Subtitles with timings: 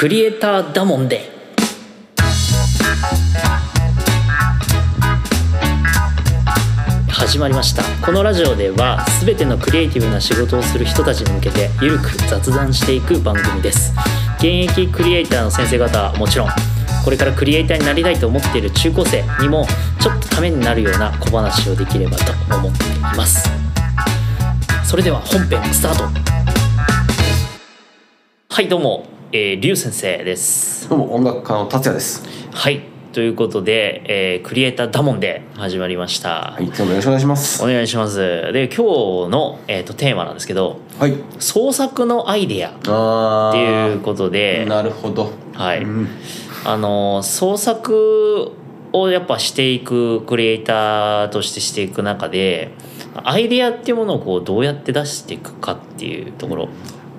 [0.00, 1.28] クリエイターだもんで。
[7.08, 7.82] 始まりました。
[8.06, 13.92] このラジオでは全てのクリエイティブな仕事をする人たちに向けてゆるく雑談していく番組です。
[14.36, 16.48] 現役クリエイターの先生方はもちろん
[17.04, 19.66] これからクリエイターになりたいと思っている中高生にも
[20.00, 23.50] ちょっとためになるような小話をできればと思っています。
[24.84, 26.04] それでは本編スタート。
[28.48, 30.88] はいどうも、えー、リュウ先生です。
[30.88, 32.22] どうも音楽家の達也です。
[32.50, 32.80] はい。
[33.12, 37.62] ということで、えークリエイターダモンで始まりました、はい、今日もよろしくお願いします。
[37.62, 38.16] お願いします。
[38.54, 41.12] で今日の、えー、とテーマなんですけどはい。
[41.38, 42.70] 創作のアイデア。
[42.70, 44.64] っあていうことで。
[44.66, 45.30] なるほど。
[45.52, 45.82] はい。
[45.82, 46.08] うん。
[46.64, 48.52] あの創作
[48.94, 52.70] をやっぱしていくクリエイターとしてしていく中で
[53.24, 56.68] アイデアっていうものをこうどうやって出していくかっていうところ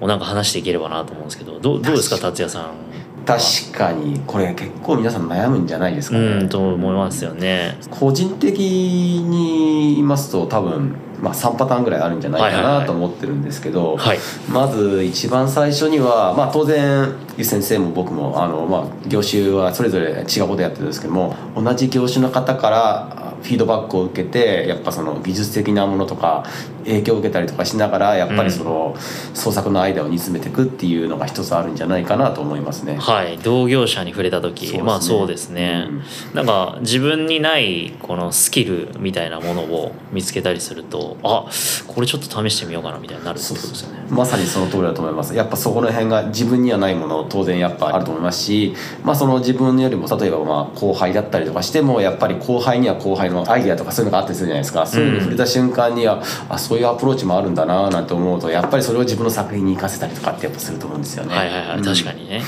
[0.00, 2.72] をなんか話していければなと思うんですけどどうどうですか達也さん
[3.24, 6.26] 確かにこれ結構皆さん悩むんじゃないですかね。
[6.26, 7.78] うんと思いますよね。
[7.90, 14.18] 個人的に言いますと多分まあ3パターンぐらいあるんじゃないかないと思ってるんですけど、はい。
[14.50, 26.44] まず一番最初には、まあ、当然ゆ先生も僕もあの、まあ、業種はそれぞれ違うことやってるんですけども同じ業種の方からフィードバックを受けてやっぱその技術的なものとか
[26.84, 28.96] 影響を受けたりとかしながらやっぱりその
[29.34, 32.96] 創作のアイデアを煮詰めていくっていうのが一つあるんじゃないかなと思いますね。
[32.96, 33.38] はい。
[33.38, 34.82] 同業者に触れた時ね。
[34.82, 35.88] まあそうですね、
[36.32, 41.46] なんか自分にないこのスキルみたいなものを見つけたりするとあ
[41.86, 44.06] これちょっと試してみようかなみたいになるってことですよね。
[44.08, 45.34] まさにその通りだと思います。
[45.34, 54.86] やっぱそこら辺が自分にはないもの当然やっぱあると思いますし、まあ、その自分よりも例えばまあ後輩だったりとかしてもやっぱり後輩には後輩のアイデアとかそういうのがあったりするじゃないですか。
[54.86, 61.36] そういうのに触れた瞬間には、あそういうアプローチもあるんだななんて思うとやっぱりそれを自分の作品に生かせたりとかってやっぱすると思うんですよね。
[61.36, 61.84] はいはいはいうん。
[61.84, 62.42] 確かにね、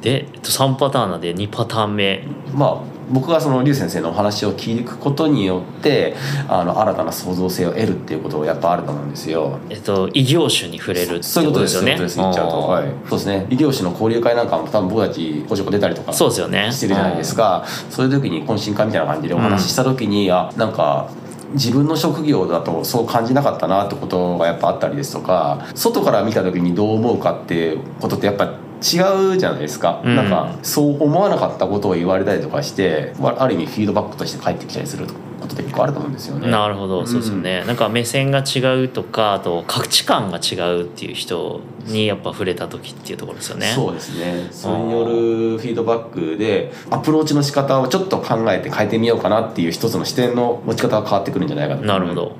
[0.00, 2.22] でえっと3パターンなんで2パターン目。
[2.54, 6.14] まあ僕がその劉先生のお話を聞くことによって
[6.48, 9.58] あの新たな創造性を得るっていうことをやっぱあると思うんですよ。
[9.70, 11.96] えっと異業種に触れるそういうことですよね。
[11.96, 13.46] そうですね。
[13.50, 16.70] 異業種の交流会なんかも多分僕たちこちょこ出たりとかそうですよね。
[16.72, 21.10] してるじゃないですか、そういう時に懇親会みたいな感じでお話しした時に、あなんか
[21.54, 30.16] 自分の職業だとそう感じなかったなってことがやっぱあったりですとか外から見た時にどう思うかっていうことってやっぱ違うじゃないですか、うん。
[30.16, 36.50] なんかそう思わなかったことを言われたりとかしてわある意味フィードバックとして返ってきたりすることって結構あると思うんですよね。
[36.50, 37.06] なるほど。
[37.06, 43.66] そうですよね、なんか目線が違うとかあと価値観が違うっていう人にやっぱ触れた時っていうところですよね。
[43.74, 44.48] そうですね。
[44.50, 52.36] それによるフィードバックでアプローチの仕方をちょっと考えて変えてみようかなっていう一つの視点の持ち方が変わってくるんじゃないかとなるほど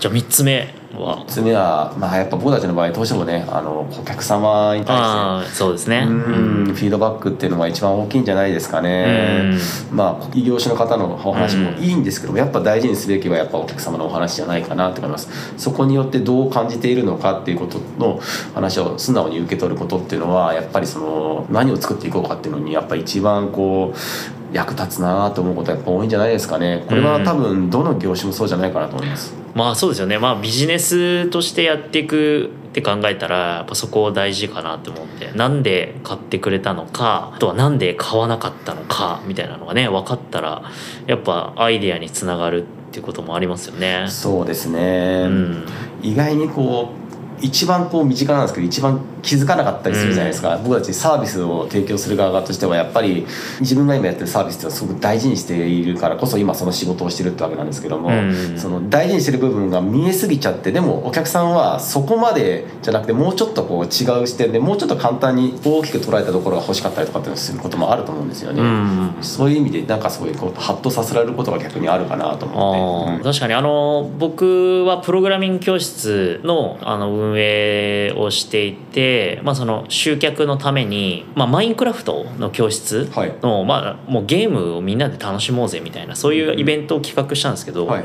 [0.00, 9.54] じゃあ3つ目は？3つ目は、まあ、やっぱ僕たちの場合どうしてもねあのお客様に対してそうですねうんフィードバックっていうのが一番大きいんじゃないですかね。
[9.92, 15.28] まあ異業種の方のお話もいいんですけども、やっぱ大事にすべきはやっぱお客様のお話じゃないかなと思います。
[15.58, 18.20] そこによってどう感じているのかっていうことの
[18.54, 26.84] 話を素直に受け取ることっていうのはやっぱりその何を作っていこうかっていうのにやっぱ一番こう役立つなと思うことはやっぱ多いんじゃないですかね。
[26.88, 29.39] これは多分どの業種もそうじゃないかなと思います。
[29.54, 40.62] まあそうですよねまあビジネスとしてやっていくって考えたらやっぱそこ大事かなって思うんでなんで買ってくれたのかあとはなんで買わなかったのかみたいなのがね分かったら
[41.06, 44.06] やっぱアイデアにつながるっていうこともありますよね。
[44.08, 45.24] そうですね。
[45.26, 45.66] うん
[46.02, 46.99] 意外にこう
[47.42, 53.26] 一番こう身近なんですけど一番気づかなかったりするじゃないですか、僕たちサービスを提供する側としてはやっぱり
[53.60, 68.62] 自分が今やってるサービスってすごく大事にしているからこそ今その仕事をしてるってわけなんですけども、うんその大事にしてる部分が見えすぎちゃってでもお客さんはそこまでじゃなくてもうちょっとこう違う視点でもうちょっと簡単に大きく捉えたところが欲しかったりとかっていうのをすることもあると思うんですよね。
[68.62, 73.24] うんそういう意味でなんかそういうこうハッとさせられることが逆にあるかなと思って。
[73.24, 83.34] 確かにあの僕はプログラミング教室のあの運営をしていて、まあ、その集客のために、まあ、マインクラフトの教室はい。
[83.42, 88.04] の、まあ、もうゲームをみんなで楽しもうぜみたいなそういうイベントを企画したんですけど、はい。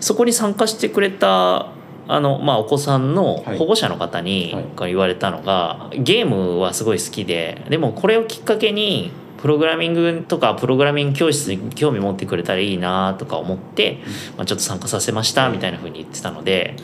[0.00, 1.72] そこに参加してくれた
[2.10, 3.58] あの、まあ、お子さんのはい。
[3.58, 14.00] 保護者の方に言われたのが、ゲームはすごい好きででもこれをきっかけにプログラミングとかプログラミング教室に興味持ってくれたらいいなとか思って、
[14.36, 16.76] まあ、ちょっと参加させましたみたいな風に言ってたので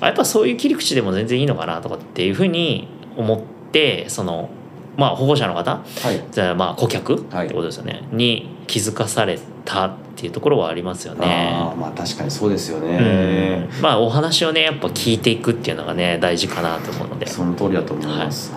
[0.00, 3.40] あやっぱそういう切り口でも全然いいのかなとかっていう風に思っ
[3.72, 4.50] てその
[4.98, 6.24] まあ保護者の方はい。
[6.32, 11.52] じゃあまあ顧客ってはいことですよね、に気づかされたっていうところはありますよね。
[11.54, 12.88] ああまあ確かにそうですようん。
[12.88, 17.28] ね、まあお話をねやっぱ聞いていくっていうのがね大事かなと思うので。
[17.28, 18.52] その通りだと思います。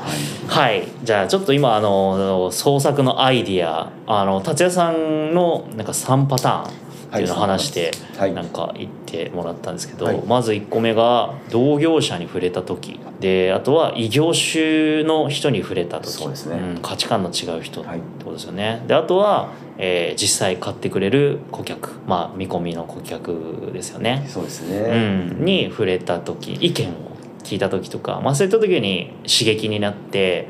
[0.48, 6.70] はい、はい、じゃあちょっと今あの創作のアイディアあの達也さんのなんか3パターンっ
[7.12, 8.34] ていうのをはい話してはい。
[8.34, 9.00] なんか言って
[9.34, 10.22] もらったんですけど、はい。
[10.25, 13.00] まず1個目が同業者に触れた時。
[13.19, 16.12] であとは異業種の人に触れた時。
[16.12, 16.56] そうですね。
[16.56, 18.84] ん価値観の違う人ってはいことですよね。
[18.88, 21.90] であとは、えー実際買ってくれる顧客。
[22.08, 24.25] まあ見込みの顧客ですよね。
[24.28, 26.54] そうですうね、ん、に触れた時。
[26.54, 27.11] 意見を
[27.44, 30.50] 聞いた時とか、まあ、そういった時に刺激になって、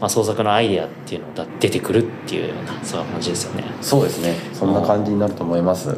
[0.00, 3.64] まあ、創作のアイデアっていうのが出てくるっていうようなそういう感じですよね。
[3.80, 4.34] そうですね。
[4.52, 5.96] そんな感じになると思います、うん。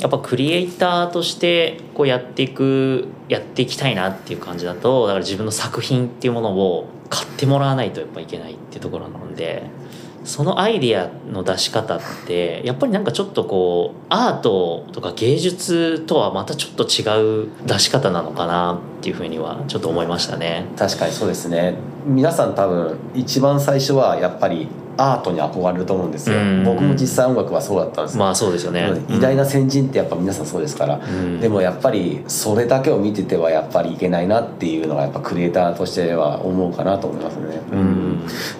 [0.00, 9.62] やっぱクリエイターとしてこうやっていくやっていきたいなっていう感じだとだから自分の作品っていうものを買ってもらわないとやっぱいけないっていうところなので
[10.24, 20.66] そのアイディアの出し方ってやっぱりなんかちょっとこうアートとか芸術とはまたちょっと違う出し方なのかなっていうふうにはちょっと思いましたね。
[20.76, 21.74] 確かにそうですね。
[22.06, 26.36] 皆さん多分一番最初はやっぱりアートに憧れると思うんですよ。
[26.36, 28.92] うん僕も実際音楽はそうだったんですよ、まあそうですよね。
[29.08, 31.40] 偉大な先人ってやっぱ皆さんそうですから、うん。
[31.40, 38.01] でもやっぱりそれだけを見ててはやっぱりいけないなっていうのがやっぱクリエイターとしては思うかなと思いますね、うん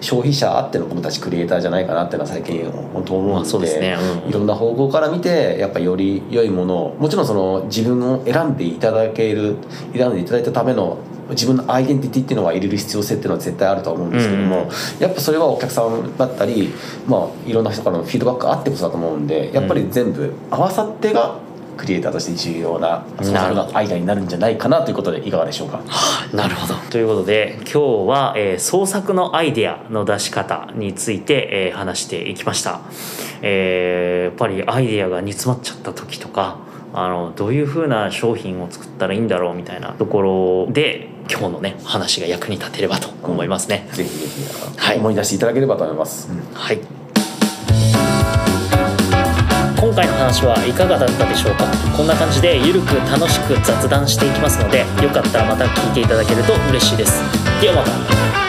[0.01, 4.29] 消費者あっての僕たちクリエイターじゃないかなっていうのは最近本当思うんで,、ねうん。
[4.29, 9.57] いろんな方向から見てやっぱより良いものをもちろんその自分を選んでいただける
[9.95, 10.97] 選んでいただいたための
[11.29, 14.69] 自分のアイデンティティっていうのは入れる必要性っていうのは絶対あるとは思うんですけども、うん。
[14.99, 16.73] やっぱそれはお客さんだったり、
[17.07, 21.39] まあ、いろんな人からのフィードバックがあってこそだと思うんでやっぱり全部合わさってが
[21.77, 25.81] クリエイターとして重要な創作のアイデアになるんじゃないかなということでいかがでしょうか？
[26.33, 26.75] なるほど。
[26.89, 32.81] ということで今日は、えー創作のアイデアの出し方について、えー話していきました、
[33.41, 36.57] えーやっぱりアイデアが煮詰まっちゃった時とか
[36.93, 40.21] あのどういう風な商品を作ったらいいんだろうみたいなとこ
[40.67, 43.87] ろで今日のね話が役に立てればと思いますね。
[43.93, 46.29] ぜひぜひはい思い出していただければと思います。
[46.53, 46.79] はい
[49.93, 51.65] 今回の話はいかがだったでしょうか？
[51.95, 57.21] こんな感じでゆるく楽しく雑談していきますのでよかったらまた聞いていただけると嬉しいです。
[57.61, 58.42] ではまた。